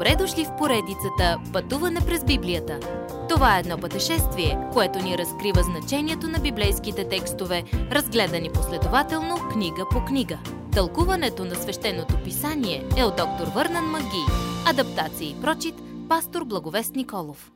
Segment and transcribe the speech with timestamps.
[0.00, 2.80] Добре дошли в поредицата Пътуване през Библията.
[3.28, 10.04] Това е едно пътешествие, което ни разкрива значението на библейските текстове, разгледани последователно книга по
[10.04, 10.38] книга.
[10.72, 14.24] Тълкуването на свещеното писание е от доктор Върнан Маги.
[14.66, 15.74] Адаптация и прочит,
[16.08, 17.50] пастор Благовест Николов.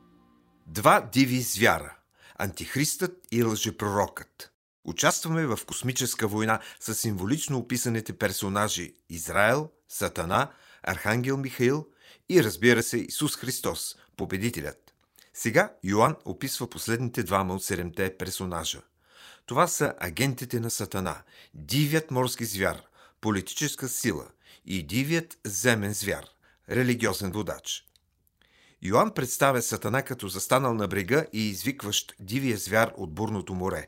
[0.66, 1.96] Два диви звяра–
[2.38, 4.52] Антихристът и лъжепророкът.
[4.84, 10.50] Участваме в космическа война с символично описаните персонажи Израел, Сатана,
[10.82, 11.86] Архангел Михаил
[12.28, 14.94] и разбира се Исус Христос, победителят.
[15.34, 18.82] Сега Йоанн описва последните двама от седемте персонажа.
[19.46, 21.22] Това са агентите на Сатана,
[21.54, 22.82] дивият морски звяр,
[23.20, 24.26] политическа сила
[24.66, 26.26] и дивият земен звяр,
[26.70, 27.84] религиозен водач.
[28.82, 33.86] Йоанн представя Сатана като застанал на брега и извикващ дивия звяр от бурното море.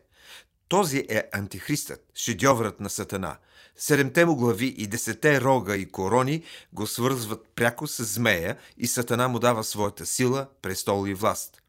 [0.69, 3.37] Този е антихристът, шедьоврът на Сатана.
[3.77, 9.29] Седемте му глави и десете рога и корони го свързват пряко с змея и Сатана
[9.29, 11.63] му дава своята сила, престол и власт.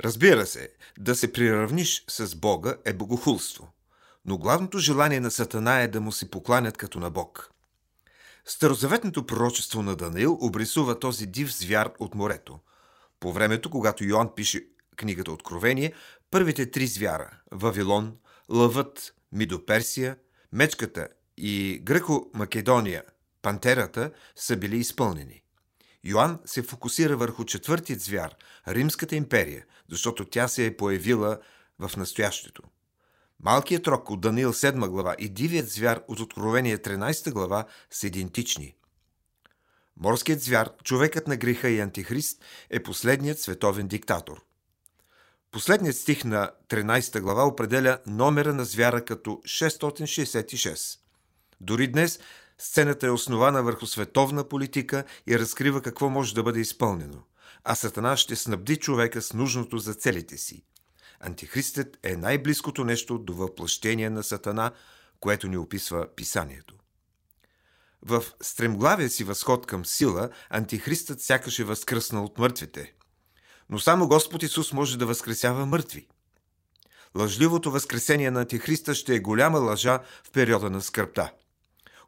[0.00, 3.72] Разбира се, да се приравниш с Бога е богохулство.
[4.24, 7.50] Но главното желание на Сатана е да му се покланят като на Бог.
[8.44, 12.58] Старозаветното пророчество на Даниил обрисува този див звяр от морето.
[13.20, 14.66] По времето, когато Йоанн пише
[14.96, 15.92] книгата Откровение,
[16.30, 18.16] първите три звяра– Вавилон,
[18.50, 20.16] лъвът Мидоперсия,
[20.52, 23.02] мечката и Гръко-Македония,
[23.42, 25.42] пантерата, са били изпълнени.
[26.04, 28.36] Йоанн се фокусира върху четвъртият звяр–
[28.68, 31.38] Римската империя, защото тя се е появила
[31.78, 32.62] в настоящето.
[33.40, 38.74] Малкият рок от Даниил 7 глава и дивият звяр от Откровение 13 глава са идентични.
[39.96, 44.44] Морският звяр, човекът на греха и антихрист, е последният световен диктатор.
[45.52, 50.98] Последният стих на 13 глава определя номера на звяра като 666.
[51.60, 52.20] Дори днес
[52.58, 57.22] сцената е основана върху световна политика и разкрива какво може да бъде изпълнено.
[57.64, 60.64] А Сатана ще снабди човека с нужното за целите си.
[61.20, 64.72] Антихристът е най-близкото нещо до въплъщение на Сатана,
[65.20, 66.74] което ни описва писанието.
[68.02, 72.94] В стремглавия си възход към сила, антихристът сякаш е възкръснал от мъртвите–
[73.70, 76.06] но само Господ Исус може да възкресява мъртви.
[77.16, 81.32] Лъжливото възкресение на Антихриста ще е голяма лъжа в периода на скърпта.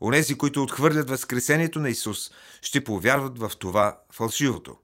[0.01, 2.31] Онези, които отхвърлят възкресението на Исус,
[2.63, 4.77] ще повярват в това фалшивото.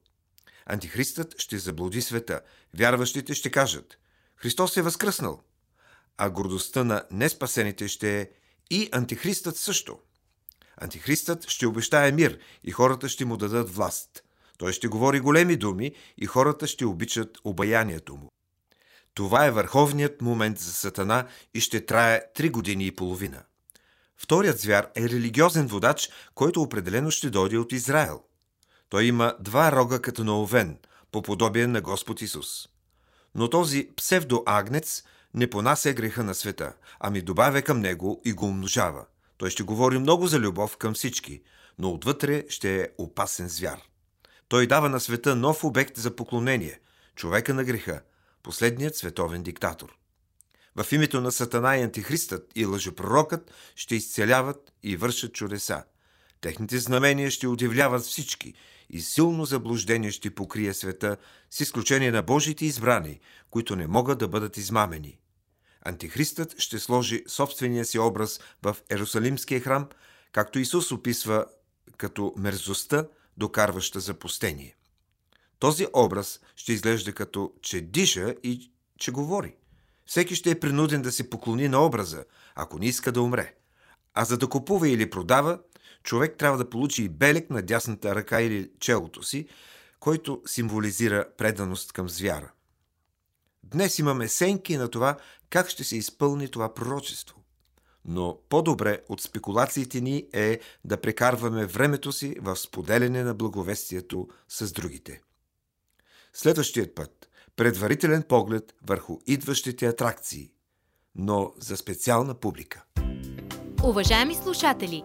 [0.67, 2.41] Антихристът ще заблуди света.
[2.75, 3.99] Вярващите ще кажат
[4.37, 5.43] Христос е възкръснал.
[6.19, 8.28] А гордостта на неспасените ще е
[8.71, 9.99] и Антихристът също.
[10.77, 14.22] Антихристът ще обещае мир и хората ще му дадат власт–
[14.59, 18.29] той ще говори големи думи и хората ще обичат обаянието му.
[19.15, 23.43] Това е върховният момент за Сатана и ще трае три години и половина.
[24.17, 28.23] Вторият звяр е религиозен водач, който определено ще дойде от Израел.
[28.89, 30.79] Той има два рога като на овен,
[31.13, 32.69] по подобие на Господ Исус.
[33.35, 35.03] Но този псевдоагнец
[35.35, 39.07] не понася греха на света, ами добавя към него и го умножава.
[39.37, 41.43] Той ще говори много за любов към всички,
[41.79, 43.83] но отвътре ще е опасен звяр.
[44.49, 46.81] Той дава на света нов обект за поклонение–
[47.17, 48.01] човека на греха,
[48.43, 49.99] последният световен диктатор.
[50.77, 55.85] В името на Сатана и Антихристът и лъжепророкът ще изцеляват и вършат чудеса.
[56.41, 58.55] Техните знамения ще удивляват всички
[58.91, 61.17] и силно заблуждение ще покрие света,
[61.51, 63.21] с изключение на Божите избрани,
[63.51, 65.19] които не могат да бъдат измамени.
[65.85, 69.89] Антихристът ще сложи собствения си образ в Ерусалимския храм,
[70.33, 71.47] както Исус описва
[71.97, 73.07] като мерзостта,
[73.38, 74.76] докарваща запустение.
[75.59, 79.56] Този образ ще изглежда като че диша и че говори.
[80.06, 83.54] Всеки ще е принуден да се поклони на образа, ако не иска да умре.
[84.15, 85.59] А за да купува или продава,
[86.03, 89.49] човек трябва да получи и белек на дясната ръка или челото си,
[90.00, 92.53] който символизира преданост към звяра.
[93.62, 95.16] Днес имаме сенки на това
[95.50, 97.38] как ще се изпълни това пророчество
[98.05, 104.73] но по-добре от спекулациите ни е да прекарваме времето си в споделяне на благовестието с
[104.73, 105.21] другите.
[106.33, 110.50] Следващият път– предварителен поглед върху идващите атракции,
[111.15, 112.85] но за специална публика.
[113.85, 115.05] Уважаеми слушатели,